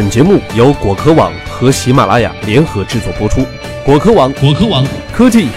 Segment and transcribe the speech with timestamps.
[0.00, 3.44] 本节目由果壳网和喜马拉雅联合制作播出。
[3.84, 5.48] 果壳网，果壳网，科技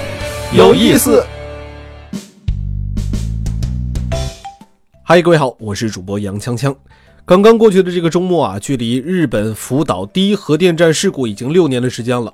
[0.51, 1.25] 有意思。
[5.01, 6.75] 嗨，各位好，我是主播杨锵锵。
[7.24, 12.34] 刚刚过去的这个周末啊，距离日本福岛第一核电站事故已经六年的时间了。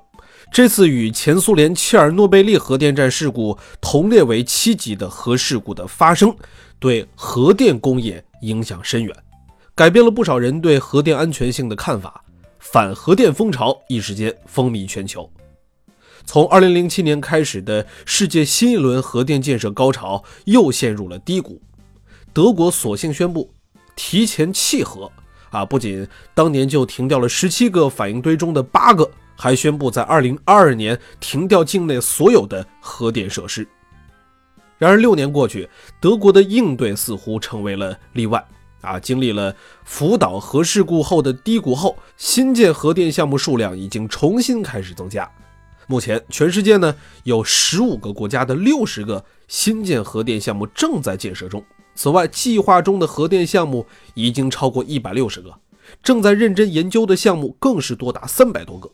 [0.52, 6.36] 这次与前苏联切尔诺贝利核电站事故同列为七级的核事故的发生，
[6.80, 9.16] 对核电工业影响深远。
[9.80, 12.22] 改变了不少人对核电安全性的看法，
[12.60, 15.32] 反核电风潮一时间风靡全球。
[16.26, 21.62] 从2007年开始的世界新一轮核电建设高潮又陷入了低谷。
[22.34, 23.50] 德国索性宣布
[23.96, 25.10] 提前弃核，
[25.50, 33.66] 啊，不仅当年就停掉了17个反应堆中的八个，还宣布在2022年停掉境内所有的核电设施。
[34.78, 35.70] 然而六年过去，
[36.02, 38.46] 德国的应对似乎成为了例外。
[38.82, 45.30] 啊，经历了福岛核事故后的低谷后，新建核电项目数量已经重新开始增加。
[45.88, 51.64] 目前，全世界呢有十五个国家的六十个新建核电项目正在建设中。
[51.96, 55.54] 此外，计划中的核电项目已经超过一百六十个，
[56.02, 58.90] 正在认真研究的项目更是多达三百多个。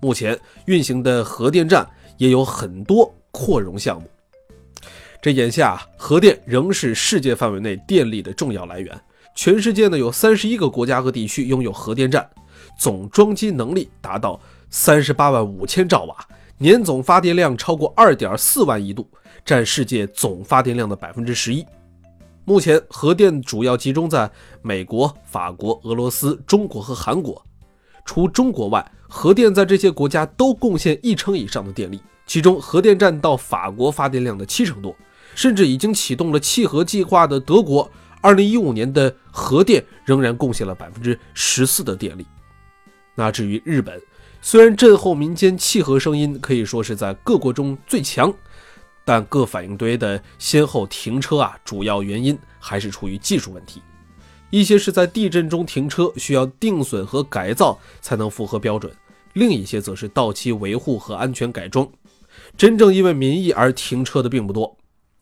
[0.00, 4.08] 目前运行的核电站也有很多扩容项目。
[5.20, 8.98] 这眼下，核电仍是世界范围内电力的重要来源。
[9.34, 12.28] 全世界呢有三十一个国家和地区拥有核电站，
[12.78, 16.14] 总装机能力达到三十八万五千兆瓦，
[16.58, 19.08] 年总发电量超过二点四万亿度，
[19.44, 21.64] 占世界总发电量的百分之十一。
[22.44, 27.42] 目前核电主要集中在美国、法国、俄罗斯、中国和韩国。
[28.04, 34.94] 除中国外，核电在这些国家都贡献一成以上的电力，其中核电站到法国发电量的七成多，
[35.34, 37.88] 甚至已经启动了弃核计划的德国。
[38.20, 42.26] 二零一五年的核电仍然贡献了百分之十四的电力。
[43.14, 44.00] 那至于日本，
[44.40, 48.32] 虽然震后民间弃核声音可以说是在各国中最强，
[49.04, 53.82] 但各反应堆的先后停车啊，主要原因还是出于技术问题。
[54.50, 58.90] 一些是在地震中停车，需要定损和改造才能符合标准；
[59.34, 61.88] 另一些则是到期维护和安全改装。
[62.56, 64.76] 真正因为民意而停车的并不多。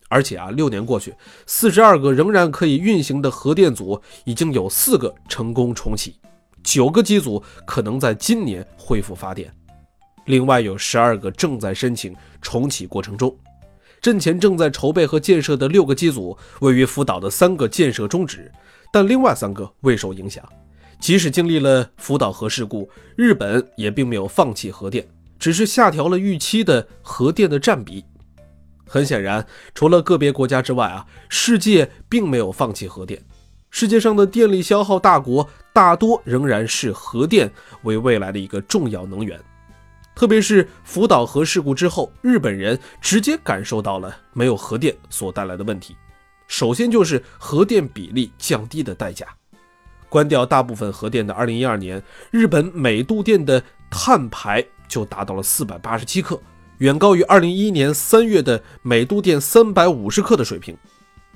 [0.09, 1.13] 而且啊，六年过去，
[1.45, 6.15] 四十二个仍然可以运行的核电组已经有四个成功重启，
[6.63, 9.53] 九个机组可能在今年恢复发电，
[10.25, 13.33] 另外有十二个正在申请重启过程中。
[14.01, 18.51] 震前正在筹备和建设的六个机组，位于福岛的三个建设中止，
[18.91, 20.43] 但另外三个未受影响。
[20.99, 25.05] 即使经历了福岛核事故，日本也并没有放弃核电，
[25.37, 28.03] 只是下调了预期的核电的占比。
[28.89, 29.45] 很显然，
[29.75, 33.23] 除了个别国家之外啊，世界并没有放弃核电。
[33.69, 37.51] 世界上的电力消耗大国大多仍然是核电
[37.83, 39.39] 为未来的一个重要能源。
[40.15, 45.95] 特别是福岛核事故之后，日本人直接感受到了没有核电所带来的问题。
[46.47, 49.27] 首先就是核电比例降低的代价。
[50.09, 56.41] 关掉大部分核电的2012年，日本每度电的碳排就达到了487克。
[56.79, 60.77] 远高于二零一一年三月的每度电三百五十克的水平，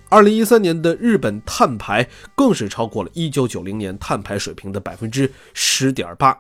[0.08, 6.38] 二零一三年的日本碳排更是超过了一九九零年碳排水平的百分之十点八，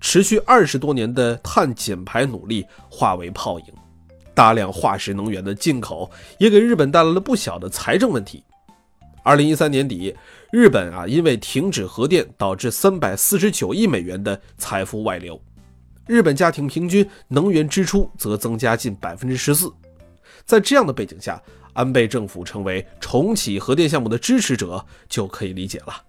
[0.00, 3.66] 持续二十多年的碳减排努力化为泡影，
[4.32, 8.42] 大量化石能源的进口也给日本带来了不小的财政问题。
[9.22, 10.16] 二零一三年底，
[10.50, 15.38] 日本啊因为停止核电导致三百四十九亿美元的财富外流。
[16.10, 19.72] 日本家庭平均能源支出则增加近百分之十四，
[20.44, 21.40] 在这样的背景下，
[21.72, 26.02] 安倍政府成为重启核电项目的支持者就可以理解了。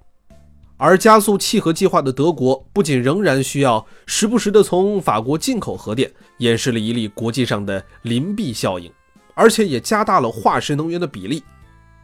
[0.76, 8.92] 而加速弃核计划的德国，不仅仍然需要时不时的从法国进口核电，演示了一例国际上的邻避效应，
[9.36, 11.44] 而且也加大了化石能源的比例。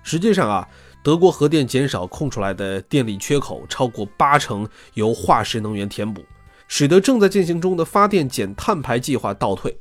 [0.03, 0.67] 实际上啊，
[1.03, 6.23] 德国核电减少空出来的电力缺口超过八成由化石能源填补。
[6.67, 9.77] 使得正在进行中的发电减碳排计划倒退。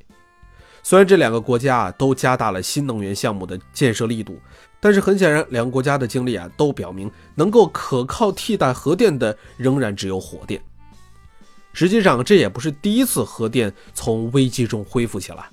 [0.82, 4.38] 虽然这两个国家啊都加大了新能源项目的建设力度，
[4.78, 10.62] 但是很显然，两个国家的经历啊都表明，能够可靠替代核电的仍然只有火电。
[11.72, 15.50] 实际上，这也不是第一次核电从危机中恢复起来。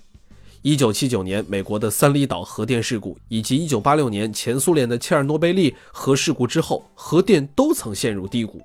[0.62, 8.62] 一九七九年美国的三里岛核电事故，以及一九八六年前苏联的切尔诺贝利核事故之后，核电都曾陷入低谷。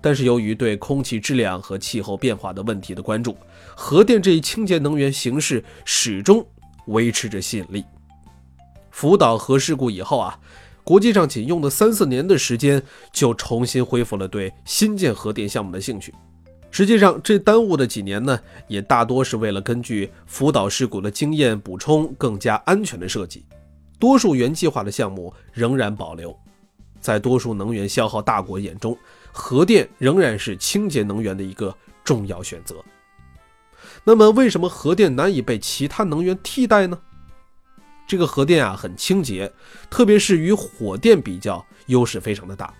[0.00, 3.36] 但是由于对空气质量和气候变化的问题的关注，
[3.76, 6.46] 核电这一清洁能源形式始终
[6.86, 7.84] 维持着吸引力。
[8.90, 10.38] 福岛核事故以后啊，
[10.84, 16.14] 国际上仅用了三四年的时间，就重新恢复了对新建核电项目的兴趣。
[16.70, 23.44] 实际上，这耽误的几年呢，也大多是为了根据福岛事故的经验补充更加安全的设计。
[23.98, 26.36] 多数原计划的项目仍然保留。
[27.00, 28.96] 在多数能源消耗大国眼中，
[29.32, 32.76] 核电仍然是清洁能源的一个重要选择。
[34.04, 36.98] 那么，为什么核电难以被其他能源替代呢？
[38.06, 39.52] 这个核电啊很清洁，
[39.90, 42.72] 特别是与火电比较，优势非常的大。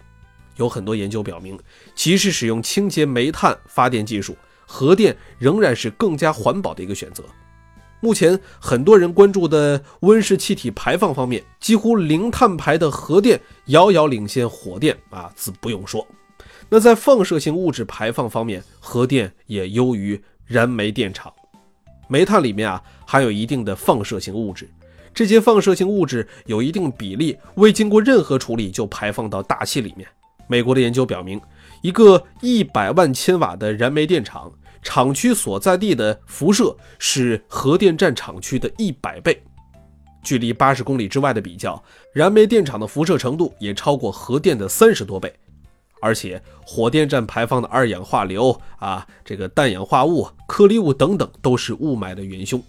[0.56, 1.58] 有很多研究表明，
[1.94, 4.36] 即使使用清洁煤炭发电技术，
[4.66, 7.22] 核电仍然是更加环保的一个选择。
[8.00, 16.06] 目前很多人关注的温室气体排放方面，几乎零碳排的核电遥遥领先火电啊，自不用说。
[16.70, 21.32] 那在放射性物质排放方面，核电也优于燃煤电厂。
[22.08, 24.68] 煤炭里面啊含有一定的放射性物质，
[25.14, 30.06] 这些放射性物质有一定比例未经过任何处理就排放到大气里面。
[30.46, 31.40] 美国的研究表明，
[31.82, 34.52] 一个一百万千瓦的燃煤电厂。
[34.80, 39.42] 厂区所在地的辐射是核电站厂区的一百倍，
[40.22, 41.82] 距离八十公里之外的比较，
[42.14, 45.34] 燃煤电厂的辐射程度也超过核电的三十多倍。
[46.00, 52.62] 而且，火电站排放的二氧化硫啊，这个氮氧化物、颗粒物等等，都是雾霾的元凶，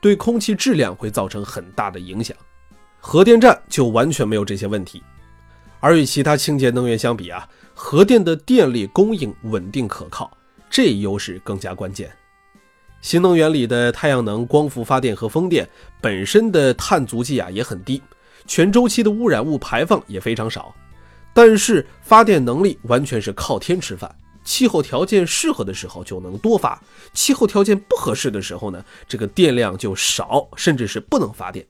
[0.00, 2.36] 对空气质量会造成很大的影响。
[2.98, 5.02] 核电站就完全没有这些问题，
[5.80, 10.30] 而与其他清洁能源相比啊，核电的电力供应稳定可靠。
[10.70, 12.10] 这一优势更加关键。
[13.02, 15.68] 新能源里的太阳能、光伏发电和风电
[16.00, 18.00] 本身的碳足迹啊也很低，
[18.46, 20.74] 全周期的污染物排放也非常少。
[21.34, 24.14] 但是发电能力完全是靠天吃饭，
[24.44, 26.80] 气候条件适合的时候就能多发，
[27.14, 31.66] 气候条件不合适的时候呢，这个电量就少，甚至是不能发电。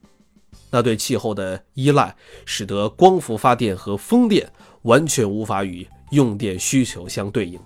[0.70, 2.14] 那对气候的依赖，
[2.44, 4.50] 使得光伏发电和风电
[4.82, 7.60] 完全无法与用电需求相对应。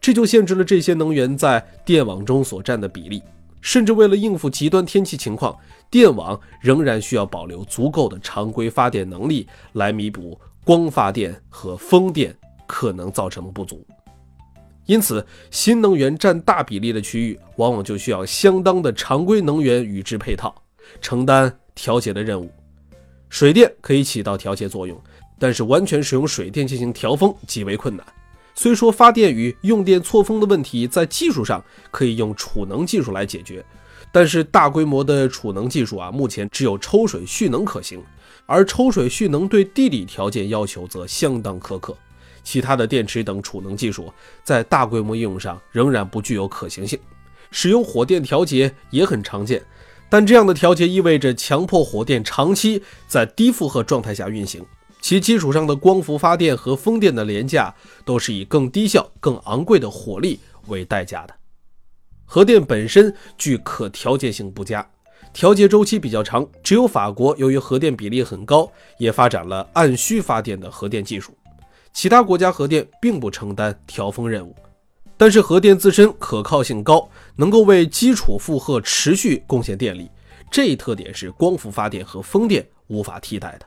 [0.00, 3.22] 这就限制了这些能源在电网中所占的比例，
[3.60, 5.54] 甚至为了应付极端天气情况，
[5.90, 12.36] 电网仍然需要保留足够的常规发电能力来弥补光发电和风电
[12.66, 13.82] 可能造成不足。
[14.84, 20.54] 因此，新能源占大比例的区域，往往就需要相当的常规能源与之配套，
[21.00, 22.52] 承担调节的任务。
[23.30, 25.00] 水电可以起到调节作用，
[25.38, 28.06] 但是完全使用水电进行调峰极为困难。
[28.54, 33.64] 虽说发电与用电错峰的问题在技术上可以用储能技术来解决，
[34.12, 38.04] 但是大规模的储能技术啊，目前只有抽水蓄能可行，
[38.50, 41.94] 而抽水蓄能对地理条件要求则相当苛刻，
[42.42, 44.10] 其他的电池等储能技术
[44.42, 46.98] 在大规模应用上仍然不具有可行性。
[47.50, 49.62] 使用火电调节也很常见，
[50.08, 54.64] 但这样的调节意味着强迫火电长期在低负荷状态下运行。
[55.02, 57.74] 其基础上的光伏发电和风电的廉价，
[58.06, 61.34] 都是以更低效、更昂贵的火力为代价的。
[62.24, 64.90] 核电本身具可调节性不佳，
[65.32, 66.46] 调节周期比较长。
[66.62, 71.36] 只有法国由于核电比例很高，也发展了按需发电的核电技术。
[71.92, 74.54] 其他国家核电并不承担调峰任务，
[75.16, 80.08] 但是核电自身可靠性高，能够为基础负荷持续贡献电力。
[80.50, 83.66] 这一特点是光伏发电和风电无法替代的。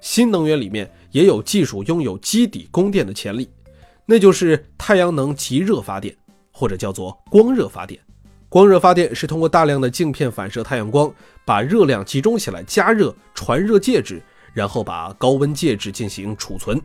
[0.00, 3.48] 新能源里面也有技术拥有基底供电的潜力，
[4.04, 6.14] 那就是太阳能极热发电，
[6.52, 8.00] 或者叫做光热发电。
[8.56, 11.12] 光热发电是通过大量的镜片反射太阳光，
[11.44, 14.22] 把热量集中起来加热传热介质，
[14.54, 16.80] 然后把高温介质进行储存，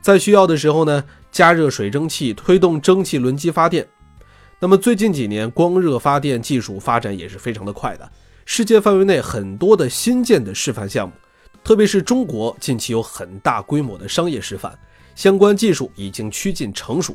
[0.00, 3.86] 在需要的时候呢，加热水蒸气推动蒸汽轮机发电。
[4.58, 8.12] 那么最近几年光热发电技术发展也是非常的快的，
[8.46, 11.12] 世界范围内很多的新建的示范项目。
[11.62, 14.72] 特别是中国近期有很大规模的商业示范，
[15.14, 17.14] 相关技术已经趋近成熟。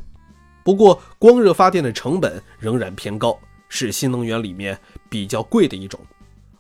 [0.64, 3.36] 不过，光热发电的成本仍然偏高，
[3.70, 4.80] 是新能源里面
[5.10, 6.00] 比较贵的一种，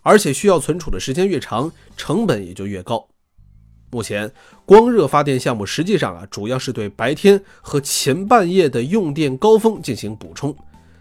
[0.01, 3.07] 而且需要存储的时间越长，成本也就越高。
[3.91, 4.31] 目前，
[4.65, 10.55] 光热发电项目实际上啊，主要是对白天和前半夜的用电高峰进行补充，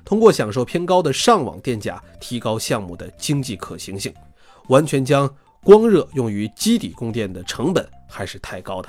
[0.04, 4.12] 通过享受偏高的上网电价，提高项目的经济可行性，
[4.68, 5.28] 完全将。
[5.64, 8.88] 光热用于基底供电的成本还是太高的。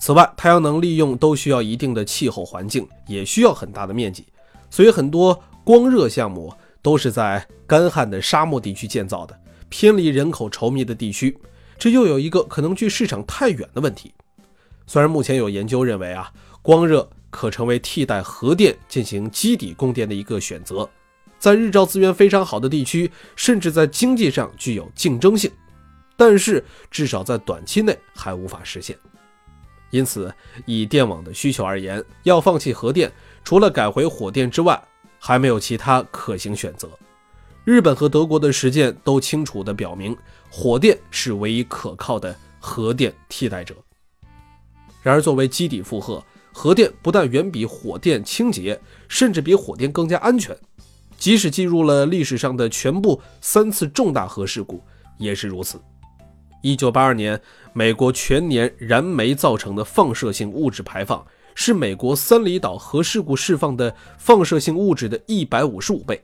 [0.00, 4.26] 此外，太阳能利用都需要一定的气候环境，也需要很大的面积，
[4.68, 5.40] 所以很多
[5.70, 11.38] 光热项目都是在干旱的沙漠地区建造的，偏离人口稠密的地区。
[11.78, 14.12] 这又有一个可能距市场太远的问题。
[14.88, 16.28] 虽然目前有研究认为啊，
[16.60, 20.90] 光热可成为替代核电进行基底供电的一个选择。
[21.38, 25.48] 在日照资源非常好的地区，甚至在经济上具有竞争性。
[26.16, 28.98] 但是至少在短期内还无法实现。
[29.90, 30.34] 因此，
[30.66, 33.12] 以电网的需求而言，要放弃核电，
[33.44, 34.82] 除了改回火电之外，
[35.20, 36.88] 还没有其他可行选择。
[37.64, 40.16] 日本和德国的实践都清楚地表明，
[40.50, 43.76] 火电是唯一可靠的核电替代者。
[45.02, 50.56] 然而，作为基底负荷，核电不但远比火电清洁，甚至比火电更加安全。
[51.18, 54.82] 即使进入了历史上的全部三次重大核事故，
[55.18, 55.78] 也是如此。
[56.62, 57.40] 一九八二年，
[57.74, 61.24] 美国全年燃煤造成的放射性物质排放
[61.62, 66.18] 是美国三里岛核事故释放的放射性物质的一百五十五倍。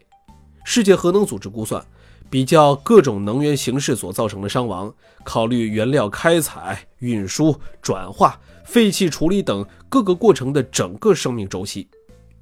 [0.64, 1.84] 世界核能组织估算，
[2.30, 4.90] 比较各种能源形式所造成的伤亡，
[5.24, 11.86] 考虑原料开采、运输、转化、废气处理等各个过程的整个生命周期。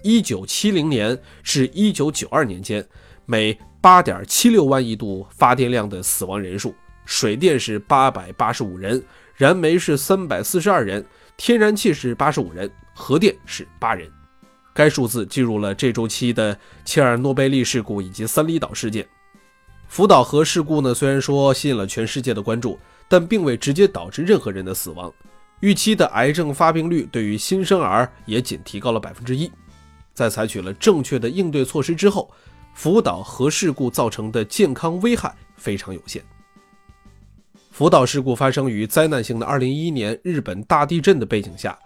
[0.03, 2.87] 一九七零年至一九九二年间，
[3.27, 6.73] 每八点七六万亿度发电量的死亡人数。
[7.05, 11.05] 水电是八百八十五人，燃煤是三百四十二人，
[11.37, 14.11] 天然气是八十五人，核电是八人。
[14.73, 19.07] 该数字计入了这周期的切尔诺贝利事故以及三里岛事件。
[19.89, 25.13] 福岛核事故呢，虽然说吸引了全世界的关注，但并未直接导致任何人的死亡。
[25.61, 29.51] 预期的癌症发病率对于新生儿也仅提高了百分之一。
[30.13, 32.31] 在采取了正确的应对措施之后，
[32.75, 36.23] 福岛核事故造成的健康危害非常有限。
[37.71, 41.79] 福岛事故发生于灾难性的2011年日本大地震的背景下，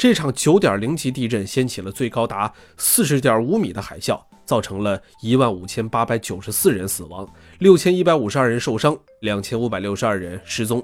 [0.00, 7.28] 这场9.0级地震掀起了最高达40.5米的海啸，造成了15,894人死亡
[7.58, 10.82] ，6,152人受伤，2,562人失踪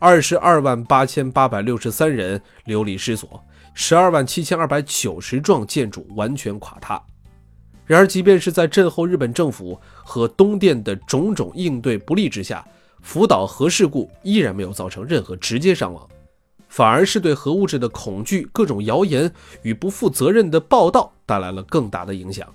[0.00, 3.40] ，22万8863人流离失所
[3.76, 7.00] ，12万7290幢建筑完全垮塌。
[7.84, 12.66] 然而，即便是在震后日本政府和东电的种种应对不力之下，
[13.00, 16.04] 福岛核事故依然没有造成任何直接伤亡，
[16.68, 19.32] 反而是对核物质的恐惧、各种谣言
[19.62, 22.46] 与不负责任的报道带来了更大的影响。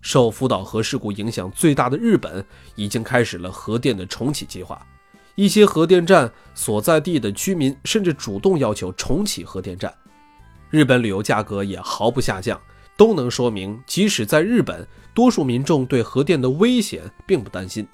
[0.00, 2.44] 受福岛核事故影响最大的日本
[2.74, 4.80] 已经开始了核电的重启计划，
[5.34, 9.92] 一些核电站所在地的居民甚至主动要求重启核电站。
[10.70, 12.58] 日本旅游价格也毫不下降，
[12.96, 17.86] 都能说明，即使在日本，多数民众对核电的危险并不担心。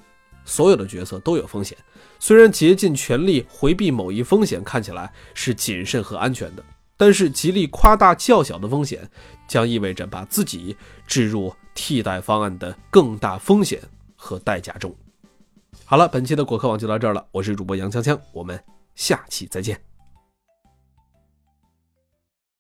[0.46, 1.76] 所有的角色都有风险，
[2.18, 6.64] 虽然竭尽全力回避某一风险看起来是谨慎和安全的，
[6.96, 9.06] 但是极力夸大较小的风险，
[9.46, 10.74] 将意味着把自己
[11.06, 13.78] 置入替代方案的更大风险
[14.14, 14.94] 和代价中。
[15.84, 18.58] 好了，本期的果壳网就到这儿了，我是主播杨锵锵，我们
[18.94, 19.95] 下期再见。